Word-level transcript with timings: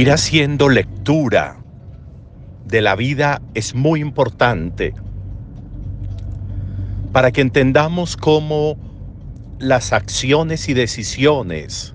Ir 0.00 0.10
haciendo 0.10 0.70
lectura 0.70 1.58
de 2.64 2.80
la 2.80 2.96
vida 2.96 3.42
es 3.52 3.74
muy 3.74 4.00
importante 4.00 4.94
para 7.12 7.30
que 7.32 7.42
entendamos 7.42 8.16
cómo 8.16 8.78
las 9.58 9.92
acciones 9.92 10.70
y 10.70 10.72
decisiones 10.72 11.94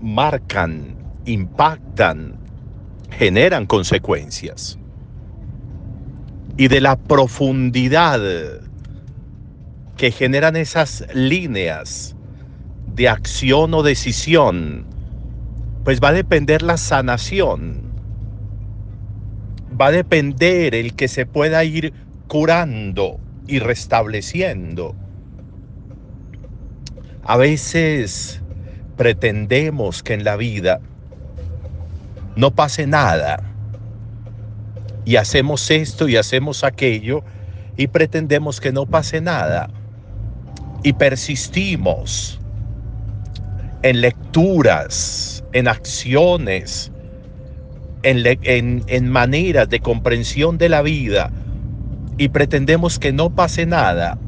marcan, 0.00 0.96
impactan, 1.24 2.34
generan 3.10 3.66
consecuencias. 3.66 4.76
Y 6.56 6.66
de 6.66 6.80
la 6.80 6.96
profundidad 6.96 8.20
que 9.96 10.10
generan 10.10 10.56
esas 10.56 11.06
líneas 11.14 12.16
de 12.92 13.08
acción 13.08 13.72
o 13.72 13.84
decisión, 13.84 14.92
pues 15.84 16.00
va 16.00 16.08
a 16.08 16.12
depender 16.12 16.62
la 16.62 16.76
sanación. 16.76 17.82
Va 19.78 19.86
a 19.86 19.90
depender 19.92 20.74
el 20.74 20.94
que 20.94 21.08
se 21.08 21.26
pueda 21.26 21.62
ir 21.64 21.92
curando 22.26 23.20
y 23.46 23.58
restableciendo. 23.58 24.94
A 27.22 27.36
veces 27.36 28.42
pretendemos 28.96 30.02
que 30.02 30.14
en 30.14 30.24
la 30.24 30.36
vida 30.36 30.80
no 32.36 32.50
pase 32.50 32.86
nada 32.86 33.42
y 35.04 35.16
hacemos 35.16 35.70
esto 35.70 36.08
y 36.08 36.16
hacemos 36.16 36.64
aquello 36.64 37.22
y 37.76 37.88
pretendemos 37.88 38.60
que 38.60 38.72
no 38.72 38.86
pase 38.86 39.20
nada 39.20 39.68
y 40.82 40.92
persistimos 40.92 42.40
en 43.82 44.00
lecturas, 44.00 45.33
en 45.54 45.68
acciones, 45.68 46.90
en, 48.02 48.82
en, 48.86 49.08
maneras 49.08 49.70
de 49.70 49.80
comprensión 49.80 50.58
de 50.58 50.68
la 50.68 50.82
vida 50.82 51.30
y 52.18 52.28
pretendemos 52.28 52.98
que 52.98 53.12
no 53.12 53.30
pase 53.30 53.64
nada, 53.64 54.18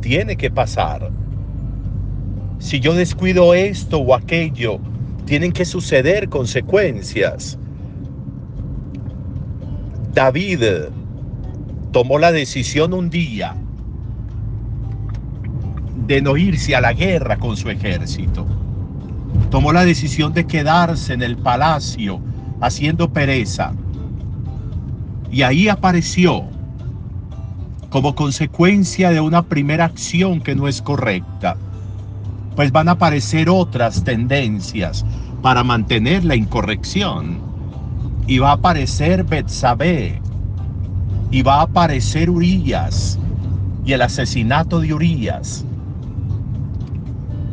tiene 0.00 0.36
que 0.36 0.50
pasar. 0.50 1.10
Si 2.58 2.80
yo 2.80 2.94
descuido 2.94 3.54
esto 3.54 3.98
o 3.98 4.14
aquello, 4.14 4.80
tienen 5.26 5.52
que 5.52 5.64
suceder 5.64 6.28
consecuencias. 6.28 7.56
David 10.12 10.60
tomó 11.92 12.18
la 12.18 12.32
decisión 12.32 12.92
un 12.92 13.10
día 13.10 13.54
de 16.06 16.20
no 16.20 16.36
irse 16.36 16.74
a 16.74 16.80
la 16.80 16.92
guerra 16.92 17.36
con 17.36 17.56
su 17.56 17.70
ejército. 17.70 18.65
Tomó 19.50 19.72
la 19.72 19.84
decisión 19.84 20.32
de 20.32 20.46
quedarse 20.46 21.12
en 21.12 21.22
el 21.22 21.36
palacio 21.36 22.20
haciendo 22.60 23.12
pereza. 23.12 23.72
Y 25.30 25.42
ahí 25.42 25.68
apareció 25.68 26.44
como 27.90 28.14
consecuencia 28.14 29.10
de 29.10 29.20
una 29.20 29.42
primera 29.42 29.84
acción 29.84 30.40
que 30.40 30.54
no 30.54 30.68
es 30.68 30.82
correcta, 30.82 31.56
pues 32.54 32.72
van 32.72 32.88
a 32.88 32.92
aparecer 32.92 33.48
otras 33.48 34.04
tendencias 34.04 35.04
para 35.42 35.62
mantener 35.62 36.24
la 36.24 36.36
incorrección. 36.36 37.38
Y 38.26 38.38
va 38.38 38.50
a 38.50 38.54
aparecer 38.54 39.24
Betsabé, 39.24 40.20
y 41.30 41.42
va 41.42 41.60
a 41.60 41.62
aparecer 41.62 42.28
Urias, 42.28 43.18
y 43.84 43.92
el 43.92 44.02
asesinato 44.02 44.80
de 44.80 44.92
Urias. 44.92 45.64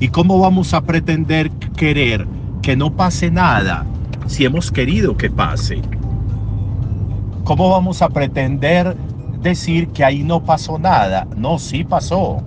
¿Y 0.04 0.10
cómo 0.10 0.38
vamos 0.38 0.74
a 0.74 0.82
pretender 0.82 1.50
querer 1.78 2.28
que 2.62 2.76
no 2.76 2.94
pase 2.94 3.32
nada 3.32 3.86
si 4.28 4.44
hemos 4.44 4.70
querido 4.70 5.16
que 5.16 5.30
pase? 5.30 5.82
¿Cómo 7.46 7.70
vamos 7.70 8.02
a 8.02 8.10
pretender 8.10 8.98
decir 9.42 9.88
que 9.94 10.04
ahí 10.04 10.22
no 10.22 10.44
pasó 10.44 10.78
nada? 10.78 11.26
No, 11.38 11.58
sí 11.58 11.86
pasó. 11.86 12.44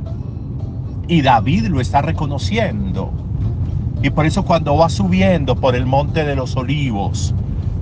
Y 1.08 1.22
David 1.22 1.68
lo 1.68 1.80
está 1.80 2.02
reconociendo. 2.02 3.10
Y 4.02 4.10
por 4.10 4.26
eso 4.26 4.44
cuando 4.44 4.76
va 4.76 4.90
subiendo 4.90 5.56
por 5.56 5.74
el 5.74 5.86
monte 5.86 6.26
de 6.26 6.36
los 6.36 6.56
olivos, 6.56 7.34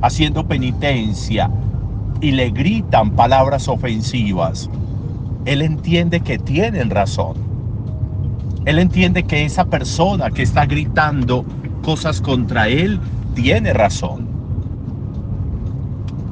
haciendo 0.02 0.46
penitencia, 0.46 1.50
y 2.20 2.30
le 2.30 2.50
gritan 2.50 3.10
palabras 3.10 3.66
ofensivas, 3.66 4.70
él 5.46 5.62
entiende 5.62 6.20
que 6.20 6.38
tienen 6.38 6.90
razón. 6.90 7.43
Él 8.64 8.78
entiende 8.78 9.24
que 9.24 9.44
esa 9.44 9.66
persona 9.66 10.30
que 10.30 10.42
está 10.42 10.64
gritando 10.64 11.44
cosas 11.82 12.20
contra 12.20 12.68
él 12.68 12.98
tiene 13.34 13.74
razón. 13.74 14.26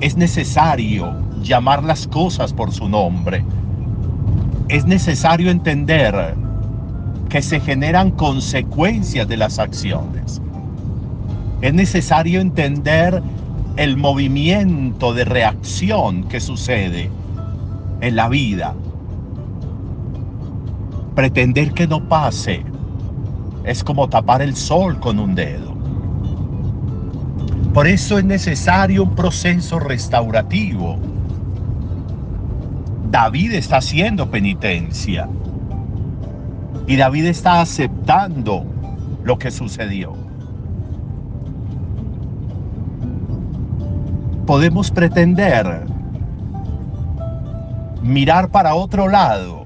Es 0.01 0.17
necesario 0.17 1.15
llamar 1.43 1.85
las 1.85 2.07
cosas 2.07 2.53
por 2.53 2.73
su 2.73 2.89
nombre. 2.89 3.45
Es 4.69 4.87
necesario 4.87 5.51
entender 5.51 6.35
que 7.29 7.43
se 7.43 7.61
generan 7.61 8.11
consecuencias 8.13 9.29
de 9.29 9.37
las 9.37 9.59
acciones. 9.59 10.41
Es 11.61 11.75
necesario 11.75 12.41
entender 12.41 13.23
el 13.77 13.97
movimiento 13.97 15.13
de 15.13 15.25
reacción 15.25 16.25
que 16.25 16.41
sucede 16.41 17.11
en 18.01 18.17
la 18.17 18.29
vida. 18.29 18.75
Pretender 21.15 21.73
que 21.73 21.87
no 21.87 22.09
pase 22.09 22.65
es 23.65 23.85
como 23.85 24.09
tapar 24.09 24.43
el 24.43 24.57
sol 24.57 24.99
con 24.99 25.19
un 25.19 25.35
dedo. 25.35 25.73
Por 27.75 27.87
eso 27.87 28.19
es 28.19 28.25
necesario 28.25 29.05
un 29.05 29.15
proceso 29.15 29.79
restaurativo. 29.79 30.99
David 33.11 33.53
está 33.53 33.77
haciendo 33.77 34.31
penitencia. 34.31 35.29
Y 36.87 36.97
David 36.97 37.27
está 37.27 37.61
aceptando 37.61 38.65
lo 39.23 39.39
que 39.39 39.51
sucedió. 39.51 40.15
Podemos 44.47 44.91
pretender 44.91 45.87
mirar 48.03 48.51
para 48.51 48.75
otro 48.75 49.09
lado, 49.09 49.62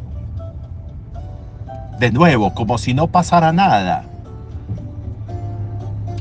de 1.98 2.10
nuevo, 2.12 2.52
como 2.54 2.78
si 2.78 2.94
no 2.94 3.06
pasara 3.06 3.52
nada, 3.52 4.04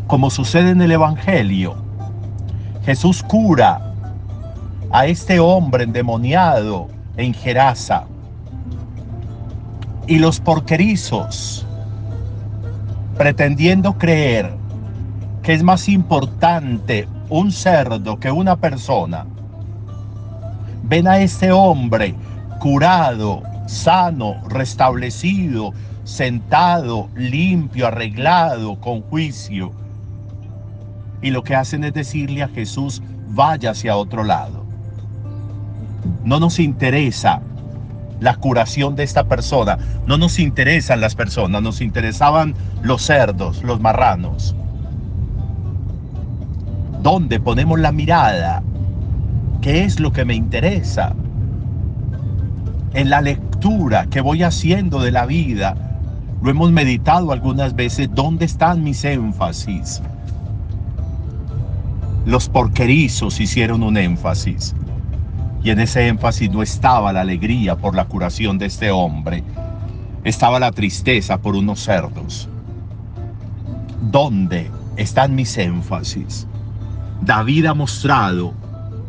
como 0.08 0.30
sucede 0.30 0.72
en 0.72 0.82
el 0.82 0.92
Evangelio. 0.92 1.76
Jesús 2.86 3.24
cura 3.24 3.94
a 4.92 5.08
este 5.08 5.40
hombre 5.40 5.84
endemoniado 5.84 6.88
en 7.18 7.34
Gerasa 7.34 8.06
y 10.08 10.20
los 10.20 10.40
porquerizos, 10.40 11.66
pretendiendo 13.18 13.98
creer 13.98 14.54
que 15.42 15.54
es 15.54 15.64
más 15.64 15.90
importante 15.90 17.08
un 17.30 17.52
cerdo 17.52 18.20
que 18.20 18.32
una 18.32 18.56
persona, 18.56 19.26
ven 20.84 21.08
a 21.08 21.20
este 21.20 21.52
hombre 21.52 22.16
curado, 22.60 23.42
sano, 23.66 24.42
restablecido, 24.48 25.74
sentado, 26.04 27.10
limpio, 27.16 27.88
arreglado, 27.88 28.80
con 28.80 29.02
juicio. 29.02 29.72
Y 31.22 31.32
lo 31.32 31.44
que 31.44 31.56
hacen 31.56 31.84
es 31.84 31.94
decirle 31.94 32.44
a 32.44 32.48
Jesús, 32.48 33.02
vaya 33.30 33.72
hacia 33.72 33.98
otro 33.98 34.24
lado. 34.24 34.66
No 36.24 36.40
nos 36.40 36.60
interesa 36.60 37.42
la 38.20 38.36
curación 38.36 38.96
de 38.96 39.04
esta 39.04 39.26
persona. 39.26 39.78
No 40.08 40.18
nos 40.18 40.40
interesan 40.40 41.02
las 41.02 41.16
personas, 41.16 41.62
nos 41.62 41.82
interesaban 41.82 42.56
los 42.82 43.02
cerdos, 43.02 43.64
los 43.64 43.80
marranos. 43.80 44.56
¿Dónde 47.02 47.40
ponemos 47.40 47.80
la 47.80 47.92
mirada? 47.92 48.64
¿Qué 49.62 49.84
es 49.84 50.00
lo 50.00 50.12
que 50.12 50.26
me 50.26 50.36
interesa? 50.36 51.14
En 52.94 53.10
la 53.10 53.22
que 54.10 54.22
voy 54.22 54.44
haciendo 54.44 55.00
de 55.02 55.12
la 55.12 55.26
vida, 55.26 55.76
lo 56.42 56.52
hemos 56.52 56.72
meditado 56.72 57.32
algunas 57.32 57.76
veces, 57.76 58.10
¿dónde 58.14 58.46
están 58.46 58.84
mis 58.84 59.04
énfasis? 59.04 60.02
Los 62.26 62.48
porquerizos 62.48 63.40
hicieron 63.40 63.82
un 63.82 63.98
énfasis 63.98 64.76
y 65.64 65.72
en 65.72 65.80
ese 65.80 66.08
énfasis 66.08 66.52
no 66.52 66.62
estaba 66.62 67.12
la 67.12 67.22
alegría 67.22 67.76
por 67.76 67.96
la 67.96 68.06
curación 68.06 68.58
de 68.58 68.68
este 68.68 68.92
hombre, 68.92 69.44
estaba 70.24 70.60
la 70.60 70.72
tristeza 70.72 71.40
por 71.40 71.56
unos 71.56 71.80
cerdos. 71.80 72.48
¿Dónde 74.12 74.70
están 74.96 75.34
mis 75.34 75.58
énfasis? 75.58 76.46
David 77.22 77.66
ha 77.66 77.74
mostrado 77.74 78.54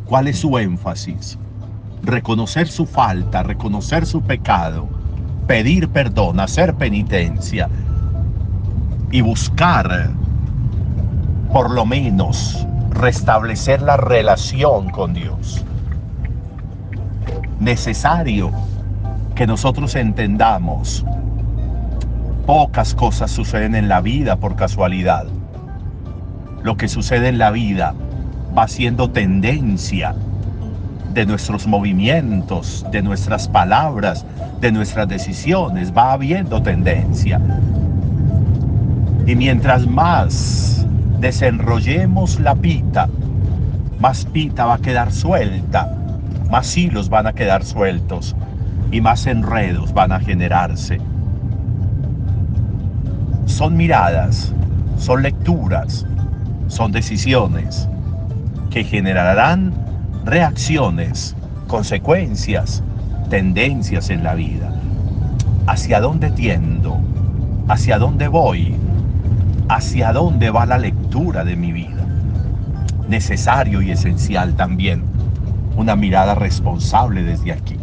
cuál 0.07 0.29
es 0.29 0.39
su 0.39 0.57
énfasis. 0.57 1.39
Reconocer 2.03 2.69
su 2.69 2.87
falta, 2.87 3.43
reconocer 3.43 4.07
su 4.07 4.23
pecado, 4.23 4.89
pedir 5.47 5.89
perdón, 5.89 6.41
hacer 6.41 6.75
penitencia 6.75 7.69
y 9.11 9.21
buscar 9.21 10.11
por 11.53 11.71
lo 11.71 11.87
menos 11.87 12.67
restablecer 12.91 13.83
la 13.83 13.97
relación 13.97 14.91
con 14.91 15.15
Dios. 15.15 15.65
Necesario 17.61 18.51
que 19.35 19.47
nosotros 19.47 19.95
entendamos, 19.95 21.05
pocas 22.47 22.95
cosas 22.95 23.31
suceden 23.31 23.75
en 23.75 23.89
la 23.89 24.01
vida 24.01 24.37
por 24.37 24.57
casualidad. 24.57 25.27
Lo 26.63 26.77
que 26.77 26.89
sucede 26.89 27.29
en 27.29 27.39
la 27.39 27.51
vida 27.51 27.95
va 28.57 28.69
siendo 28.69 29.11
tendencia 29.11 30.15
de 31.17 31.25
nuestros 31.25 31.67
movimientos, 31.67 32.85
de 32.93 33.01
nuestras 33.01 33.49
palabras, 33.49 34.27
de 34.61 34.71
nuestras 34.71 35.09
decisiones, 35.09 35.91
va 35.97 36.13
habiendo 36.13 36.63
tendencia. 36.63 37.41
Y 39.27 39.35
mientras 39.35 39.87
más 39.87 40.87
desenrollemos 41.19 42.39
la 42.39 42.55
pita, 42.55 43.09
más 43.99 44.27
pita 44.27 44.67
va 44.67 44.75
a 44.75 44.79
quedar 44.79 45.11
suelta, 45.11 45.91
más 46.51 46.77
hilos 46.77 47.09
van 47.09 47.27
a 47.27 47.33
quedar 47.33 47.65
sueltos 47.65 48.37
y 48.93 49.01
más 49.01 49.27
enredos 49.27 49.95
van 49.95 50.13
a 50.13 50.21
generarse. 50.21 51.01
Son 53.47 53.75
miradas, 53.75 54.53
son 54.99 55.23
lecturas, 55.23 56.05
son 56.69 56.93
decisiones 56.93 57.89
que 58.69 58.85
generarán 58.85 59.86
reacciones, 60.27 61.37
consecuencias, 61.69 62.83
tendencias 63.31 64.11
en 64.11 64.25
la 64.25 64.35
vida. 64.35 64.73
¿Hacia 65.69 66.01
dónde 66.01 66.33
tiendo? 66.33 66.99
¿Hacia 67.69 67.99
dónde 67.99 68.27
voy? 68.27 68.75
¿Hacia 69.69 70.13
dónde 70.13 70.51
va 70.51 70.67
la 70.67 70.79
lectura 70.79 71.45
de 71.45 71.55
mi 71.55 71.71
vida? 71.71 72.05
Necesario 73.09 73.81
y 73.81 73.93
esencial 73.93 74.57
también 74.57 75.05
una 75.77 75.95
mirada 75.95 76.35
responsable 76.35 77.23
desde 77.23 77.53
aquí. 77.53 77.77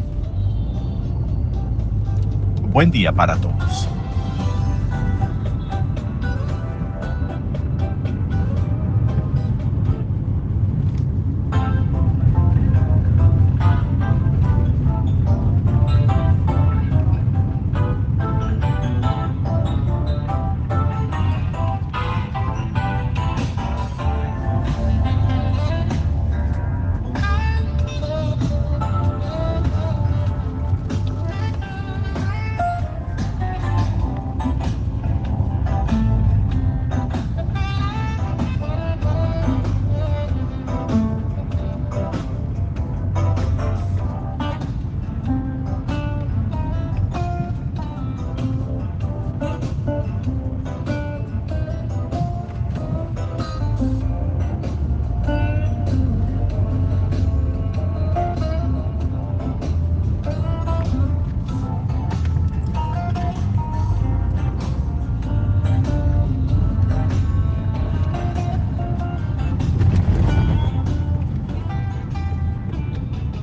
Buen 2.74 2.92
día 2.92 3.13
para 3.13 3.38
todos. 3.38 3.88